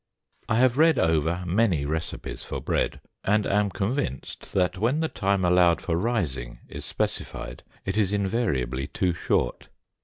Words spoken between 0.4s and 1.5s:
I have read over